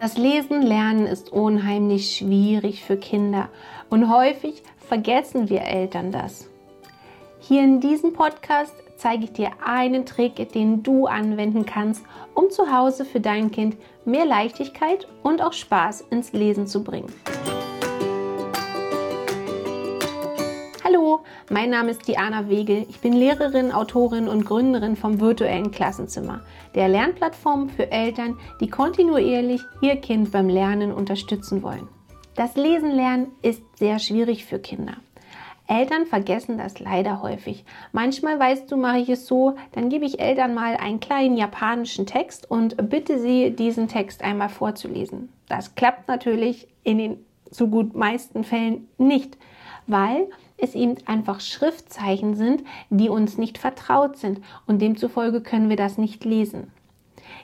Das 0.00 0.16
Lesen 0.16 0.62
lernen 0.62 1.06
ist 1.06 1.32
unheimlich 1.32 2.16
schwierig 2.16 2.84
für 2.84 2.96
Kinder 2.96 3.48
und 3.90 4.08
häufig 4.08 4.62
vergessen 4.78 5.48
wir 5.48 5.62
Eltern 5.62 6.12
das. 6.12 6.48
Hier 7.40 7.64
in 7.64 7.80
diesem 7.80 8.12
Podcast 8.12 8.74
zeige 8.96 9.24
ich 9.24 9.32
dir 9.32 9.50
einen 9.64 10.06
Trick, 10.06 10.52
den 10.52 10.84
du 10.84 11.06
anwenden 11.06 11.66
kannst, 11.66 12.04
um 12.34 12.48
zu 12.50 12.72
Hause 12.72 13.04
für 13.04 13.20
dein 13.20 13.50
Kind 13.50 13.76
mehr 14.04 14.24
Leichtigkeit 14.24 15.08
und 15.24 15.42
auch 15.42 15.52
Spaß 15.52 16.02
ins 16.10 16.32
Lesen 16.32 16.68
zu 16.68 16.84
bringen. 16.84 17.12
Hallo, 20.88 21.20
mein 21.50 21.68
Name 21.68 21.90
ist 21.90 22.08
Diana 22.08 22.48
Wegel. 22.48 22.86
Ich 22.88 23.00
bin 23.00 23.12
Lehrerin, 23.12 23.72
Autorin 23.72 24.26
und 24.26 24.46
Gründerin 24.46 24.96
vom 24.96 25.20
virtuellen 25.20 25.70
Klassenzimmer, 25.70 26.40
der 26.74 26.88
Lernplattform 26.88 27.68
für 27.68 27.92
Eltern, 27.92 28.38
die 28.60 28.70
kontinuierlich 28.70 29.60
ihr 29.82 29.96
Kind 29.96 30.32
beim 30.32 30.48
Lernen 30.48 30.92
unterstützen 30.92 31.62
wollen. 31.62 31.88
Das 32.36 32.56
Lesen 32.56 32.90
lernen 32.92 33.32
ist 33.42 33.62
sehr 33.76 33.98
schwierig 33.98 34.46
für 34.46 34.58
Kinder. 34.60 34.94
Eltern 35.66 36.06
vergessen 36.06 36.56
das 36.56 36.80
leider 36.80 37.20
häufig. 37.20 37.66
Manchmal 37.92 38.38
weißt 38.38 38.72
du, 38.72 38.78
mache 38.78 38.98
ich 38.98 39.10
es 39.10 39.26
so, 39.26 39.56
dann 39.72 39.90
gebe 39.90 40.06
ich 40.06 40.20
Eltern 40.20 40.54
mal 40.54 40.76
einen 40.76 41.00
kleinen 41.00 41.36
japanischen 41.36 42.06
Text 42.06 42.50
und 42.50 42.88
bitte 42.88 43.18
sie, 43.18 43.50
diesen 43.50 43.88
Text 43.88 44.22
einmal 44.22 44.48
vorzulesen. 44.48 45.28
Das 45.48 45.74
klappt 45.74 46.08
natürlich 46.08 46.66
in 46.82 46.96
den 46.96 47.26
so 47.50 47.68
gut 47.68 47.94
meisten 47.94 48.44
Fällen 48.44 48.88
nicht, 48.96 49.36
weil 49.88 50.28
es 50.56 50.74
eben 50.74 50.96
einfach 51.06 51.40
Schriftzeichen 51.40 52.34
sind, 52.34 52.64
die 52.90 53.08
uns 53.08 53.38
nicht 53.38 53.58
vertraut 53.58 54.16
sind 54.16 54.40
und 54.66 54.82
demzufolge 54.82 55.40
können 55.40 55.68
wir 55.68 55.76
das 55.76 55.98
nicht 55.98 56.24
lesen. 56.24 56.72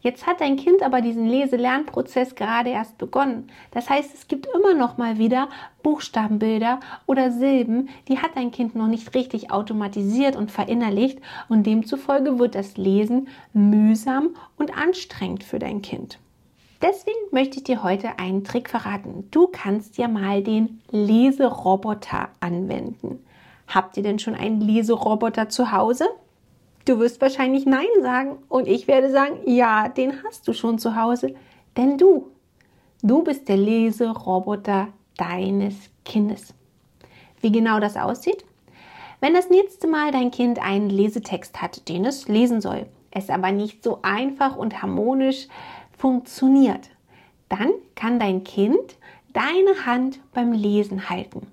Jetzt 0.00 0.26
hat 0.26 0.40
dein 0.40 0.56
Kind 0.56 0.82
aber 0.82 1.00
diesen 1.00 1.26
Lese-Lernprozess 1.26 2.36
gerade 2.36 2.70
erst 2.70 2.98
begonnen. 2.98 3.50
Das 3.72 3.90
heißt, 3.90 4.14
es 4.14 4.28
gibt 4.28 4.46
immer 4.54 4.74
noch 4.74 4.96
mal 4.96 5.18
wieder 5.18 5.48
Buchstabenbilder 5.82 6.78
oder 7.06 7.32
Silben, 7.32 7.88
die 8.06 8.18
hat 8.18 8.36
dein 8.36 8.52
Kind 8.52 8.76
noch 8.76 8.86
nicht 8.86 9.14
richtig 9.14 9.50
automatisiert 9.50 10.36
und 10.36 10.52
verinnerlicht 10.52 11.18
und 11.48 11.66
demzufolge 11.66 12.38
wird 12.38 12.54
das 12.54 12.76
Lesen 12.76 13.28
mühsam 13.52 14.36
und 14.56 14.76
anstrengend 14.76 15.42
für 15.42 15.58
dein 15.58 15.82
Kind. 15.82 16.18
Deswegen 16.80 17.18
möchte 17.32 17.58
ich 17.58 17.64
dir 17.64 17.82
heute 17.82 18.18
einen 18.18 18.44
Trick 18.44 18.70
verraten. 18.70 19.26
Du 19.32 19.48
kannst 19.48 19.98
ja 19.98 20.06
mal 20.06 20.42
den 20.42 20.80
Leseroboter 20.90 22.28
anwenden. 22.38 23.24
Habt 23.66 23.96
ihr 23.96 24.02
denn 24.04 24.20
schon 24.20 24.34
einen 24.34 24.60
Leseroboter 24.60 25.48
zu 25.48 25.72
Hause? 25.72 26.08
Du 26.84 27.00
wirst 27.00 27.20
wahrscheinlich 27.20 27.66
Nein 27.66 27.86
sagen 28.00 28.38
und 28.48 28.68
ich 28.68 28.86
werde 28.86 29.10
sagen, 29.10 29.40
ja, 29.44 29.88
den 29.88 30.22
hast 30.24 30.46
du 30.46 30.52
schon 30.52 30.78
zu 30.78 30.96
Hause, 30.96 31.34
denn 31.76 31.98
du, 31.98 32.30
du 33.02 33.22
bist 33.22 33.48
der 33.48 33.58
Leseroboter 33.58 34.88
deines 35.16 35.74
Kindes. 36.04 36.54
Wie 37.40 37.52
genau 37.52 37.80
das 37.80 37.96
aussieht? 37.96 38.44
Wenn 39.20 39.34
das 39.34 39.50
nächste 39.50 39.88
Mal 39.88 40.12
dein 40.12 40.30
Kind 40.30 40.60
einen 40.60 40.90
Lesetext 40.90 41.60
hat, 41.60 41.88
den 41.88 42.04
es 42.04 42.28
lesen 42.28 42.60
soll, 42.60 42.86
es 43.10 43.30
aber 43.30 43.52
nicht 43.52 43.82
so 43.82 43.98
einfach 44.02 44.56
und 44.56 44.80
harmonisch 44.80 45.48
funktioniert, 45.98 46.88
dann 47.48 47.72
kann 47.94 48.18
dein 48.18 48.44
Kind 48.44 48.96
deine 49.32 49.84
Hand 49.84 50.20
beim 50.32 50.52
Lesen 50.52 51.10
halten. 51.10 51.46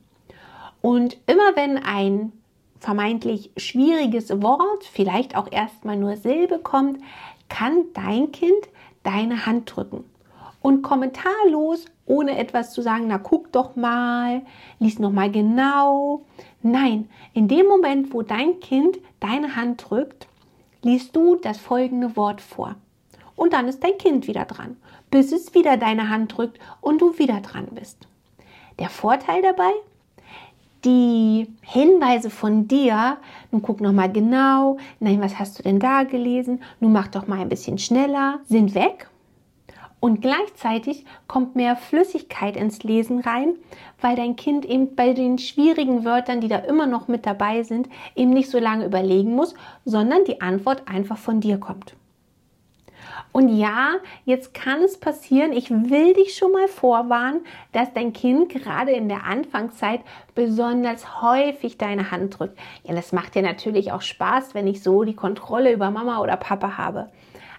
Und 0.82 1.18
immer 1.26 1.56
wenn 1.56 1.78
ein 1.78 2.32
vermeintlich 2.80 3.52
schwieriges 3.58 4.30
Wort, 4.42 4.84
vielleicht 4.84 5.36
auch 5.36 5.52
erstmal 5.52 5.98
nur 5.98 6.16
Silbe 6.16 6.60
kommt, 6.60 7.00
kann 7.50 7.86
dein 7.94 8.32
Kind 8.32 8.70
deine 9.04 9.46
Hand 9.46 9.76
drücken. 9.76 10.04
Und 10.62 10.82
kommentarlos, 10.82 11.86
ohne 12.06 12.38
etwas 12.38 12.72
zu 12.72 12.82
sagen, 12.82 13.08
na 13.08 13.18
guck 13.18 13.52
doch 13.52 13.76
mal, 13.76 14.42
lies 14.80 15.00
noch 15.00 15.12
mal 15.12 15.32
genau. 15.32 16.24
Nein, 16.62 17.10
in 17.34 17.48
dem 17.48 17.68
Moment, 17.68 18.14
wo 18.14 18.22
dein 18.22 18.60
Kind 18.60 18.98
deine 19.20 19.56
Hand 19.56 19.90
drückt, 19.90 20.28
liest 20.82 21.16
du 21.16 21.36
das 21.36 21.58
folgende 21.58 22.16
Wort 22.16 22.42
vor 22.42 22.76
und 23.36 23.54
dann 23.54 23.68
ist 23.68 23.84
dein 23.84 23.98
Kind 23.98 24.28
wieder 24.28 24.46
dran, 24.46 24.78
bis 25.12 25.32
es 25.32 25.54
wieder 25.54 25.78
deine 25.78 26.10
Hand 26.10 26.38
drückt 26.38 26.60
und 26.82 27.02
du 27.02 27.18
wieder 27.18 27.42
dran 27.42 27.68
bist. 27.72 28.08
Der 28.80 28.90
Vorteil 28.90 29.42
dabei? 29.42 29.72
Die 30.84 31.48
Hinweise 31.62 32.30
von 32.30 32.68
dir, 32.68 33.18
nun 33.52 33.62
guck 33.62 33.82
noch 33.82 33.92
mal 33.92 34.12
genau, 34.12 34.78
nein, 35.00 35.20
was 35.20 35.40
hast 35.40 35.58
du 35.58 35.64
denn 35.64 35.80
da 35.80 36.04
gelesen? 36.04 36.62
Nun 36.80 36.92
mach 36.94 37.08
doch 37.08 37.28
mal 37.28 37.40
ein 37.40 37.50
bisschen 37.50 37.80
schneller, 37.80 38.40
sind 38.48 38.76
weg. 38.76 39.10
Und 40.00 40.22
gleichzeitig 40.22 41.04
kommt 41.28 41.56
mehr 41.56 41.76
Flüssigkeit 41.76 42.56
ins 42.56 42.84
Lesen 42.84 43.22
rein, 43.22 43.56
weil 44.00 44.16
dein 44.16 44.36
Kind 44.36 44.64
eben 44.64 44.96
bei 44.96 45.14
den 45.14 45.40
schwierigen 45.40 46.06
Wörtern, 46.06 46.42
die 46.42 46.48
da 46.48 46.58
immer 46.58 46.86
noch 46.86 47.08
mit 47.08 47.26
dabei 47.26 47.64
sind, 47.64 47.90
eben 48.16 48.30
nicht 48.30 48.52
so 48.52 48.60
lange 48.60 48.86
überlegen 48.86 49.34
muss, 49.34 49.56
sondern 49.84 50.24
die 50.26 50.42
Antwort 50.42 50.84
einfach 50.88 51.18
von 51.18 51.42
dir 51.42 51.58
kommt. 51.58 51.96
Und 53.32 53.50
ja, 53.50 53.96
jetzt 54.26 54.54
kann 54.54 54.82
es 54.82 55.00
passieren, 55.00 55.54
ich 55.54 55.70
will 55.70 56.14
dich 56.14 56.36
schon 56.36 56.52
mal 56.52 56.68
vorwarnen, 56.68 57.46
dass 57.72 57.94
dein 57.94 58.14
Kind 58.14 58.50
gerade 58.50 58.92
in 58.92 59.10
der 59.10 59.26
Anfangszeit 59.26 60.02
besonders 60.36 61.22
häufig 61.22 61.78
deine 61.78 62.12
Hand 62.12 62.40
drückt. 62.40 62.58
Ja, 62.84 62.94
das 62.94 63.12
macht 63.12 63.36
dir 63.36 63.42
natürlich 63.42 63.92
auch 63.92 64.02
Spaß, 64.02 64.54
wenn 64.54 64.68
ich 64.68 64.82
so 64.82 65.04
die 65.04 65.16
Kontrolle 65.16 65.74
über 65.74 65.92
Mama 65.92 66.20
oder 66.20 66.38
Papa 66.38 66.78
habe. 66.78 67.10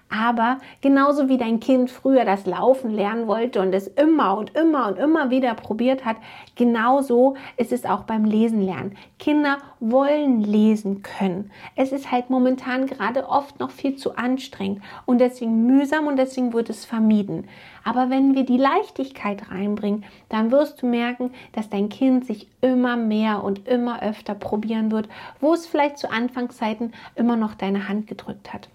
Aber 0.09 0.59
genauso 0.83 1.29
wie 1.29 1.37
dein 1.37 1.59
Kind 1.59 1.91
früher 1.91 2.25
das 2.25 2.47
Laufen 2.47 2.91
lernen 2.91 3.27
wollte 3.27 3.61
und 3.61 3.75
es 3.75 3.89
immer 3.89 4.39
und 4.39 4.55
immer 4.55 4.87
und 4.87 4.99
immer 4.99 5.31
wieder 5.31 5.55
probiert 5.55 6.05
hat, 6.05 6.17
genauso 6.55 7.35
ist 7.57 7.73
es 7.73 7.85
auch 7.85 8.05
beim 8.05 8.25
Lesen 8.25 8.63
lernen. 8.63 8.97
Kinder 9.19 9.59
wollen 9.81 10.41
lesen 10.43 11.03
können. 11.03 11.51
Es 11.75 11.91
ist 11.91 12.13
halt 12.13 12.31
momentan 12.31 12.87
gerade 12.87 13.29
oft 13.29 13.59
noch 13.59 13.71
viel 13.71 13.97
zu 13.97 14.17
anstrengend 14.17 14.81
und 15.07 15.19
deswegen 15.19 15.67
mühsam 15.67 16.07
und 16.07 16.17
deswegen 16.17 16.53
wird 16.53 16.71
es 16.71 16.85
vermieden. 16.85 17.49
Aber 17.83 18.09
wenn 18.09 18.35
wir 18.35 18.45
die 18.45 18.59
Leichtigkeit 18.59 19.51
reinbringen, 19.51 20.05
dann 20.29 20.53
wirst 20.53 20.83
du 20.83 20.87
merken, 20.87 21.33
dass 21.53 21.69
dein 21.69 21.89
Kind 21.89 22.27
sich 22.27 22.49
immer 22.61 22.97
mehr 22.97 23.43
und 23.43 23.67
immer 23.67 24.03
öfter 24.03 24.35
probieren 24.35 24.93
wird, 24.93 25.09
wo 25.41 25.53
es 25.53 25.67
vielleicht 25.67 25.99
zu 25.99 26.11
Anfangszeiten 26.11 26.93
immer 27.17 27.37
noch 27.37 27.55
deine 27.55 27.89
Hand 27.89 28.07
gedrückt 28.07 28.53
hat. 28.53 28.69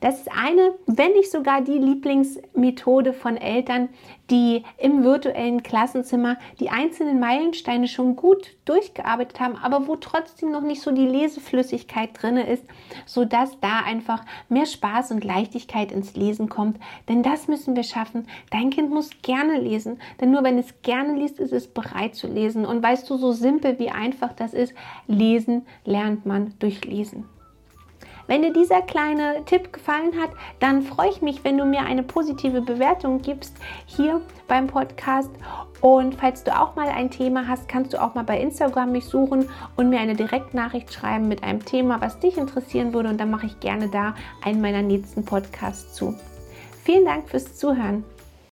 Das 0.00 0.20
ist 0.20 0.30
eine, 0.30 0.74
wenn 0.86 1.12
nicht 1.12 1.30
sogar 1.30 1.60
die 1.60 1.78
Lieblingsmethode 1.78 3.12
von 3.12 3.36
Eltern, 3.36 3.88
die 4.30 4.62
im 4.76 5.02
virtuellen 5.02 5.62
Klassenzimmer 5.62 6.36
die 6.60 6.70
einzelnen 6.70 7.18
Meilensteine 7.18 7.88
schon 7.88 8.14
gut 8.14 8.56
durchgearbeitet 8.64 9.40
haben, 9.40 9.56
aber 9.56 9.88
wo 9.88 9.96
trotzdem 9.96 10.52
noch 10.52 10.60
nicht 10.60 10.82
so 10.82 10.92
die 10.92 11.06
Leseflüssigkeit 11.06 12.10
drin 12.12 12.36
ist, 12.36 12.64
sodass 13.06 13.58
da 13.60 13.80
einfach 13.80 14.24
mehr 14.48 14.66
Spaß 14.66 15.10
und 15.10 15.24
Leichtigkeit 15.24 15.90
ins 15.90 16.14
Lesen 16.14 16.48
kommt. 16.48 16.78
Denn 17.08 17.22
das 17.22 17.48
müssen 17.48 17.74
wir 17.74 17.82
schaffen. 17.82 18.28
Dein 18.50 18.70
Kind 18.70 18.90
muss 18.90 19.10
gerne 19.22 19.58
lesen, 19.58 20.00
denn 20.20 20.30
nur 20.30 20.44
wenn 20.44 20.58
es 20.58 20.82
gerne 20.82 21.18
liest, 21.18 21.40
ist 21.40 21.52
es 21.52 21.66
bereit 21.66 22.14
zu 22.14 22.28
lesen. 22.28 22.66
Und 22.66 22.82
weißt 22.82 23.08
du, 23.10 23.16
so 23.16 23.32
simpel 23.32 23.78
wie 23.78 23.90
einfach 23.90 24.32
das 24.32 24.54
ist, 24.54 24.74
lesen 25.06 25.66
lernt 25.84 26.26
man 26.26 26.54
durch 26.58 26.84
Lesen. 26.84 27.24
Wenn 28.28 28.42
dir 28.42 28.52
dieser 28.52 28.82
kleine 28.82 29.42
Tipp 29.46 29.72
gefallen 29.72 30.12
hat, 30.20 30.30
dann 30.60 30.82
freue 30.82 31.08
ich 31.08 31.22
mich, 31.22 31.44
wenn 31.44 31.56
du 31.56 31.64
mir 31.64 31.80
eine 31.80 32.02
positive 32.02 32.60
Bewertung 32.60 33.22
gibst 33.22 33.56
hier 33.86 34.20
beim 34.46 34.66
Podcast. 34.66 35.30
Und 35.80 36.14
falls 36.16 36.44
du 36.44 36.54
auch 36.54 36.76
mal 36.76 36.88
ein 36.88 37.10
Thema 37.10 37.48
hast, 37.48 37.68
kannst 37.68 37.94
du 37.94 38.02
auch 38.02 38.14
mal 38.14 38.24
bei 38.24 38.38
Instagram 38.38 38.92
mich 38.92 39.06
suchen 39.06 39.48
und 39.76 39.88
mir 39.88 40.00
eine 40.00 40.14
Direktnachricht 40.14 40.92
schreiben 40.92 41.26
mit 41.26 41.42
einem 41.42 41.64
Thema, 41.64 42.02
was 42.02 42.20
dich 42.20 42.36
interessieren 42.36 42.92
würde. 42.92 43.08
Und 43.08 43.18
dann 43.18 43.30
mache 43.30 43.46
ich 43.46 43.60
gerne 43.60 43.88
da 43.88 44.14
einen 44.44 44.60
meiner 44.60 44.82
nächsten 44.82 45.24
Podcasts 45.24 45.94
zu. 45.94 46.14
Vielen 46.84 47.06
Dank 47.06 47.30
fürs 47.30 47.56
Zuhören. 47.56 48.04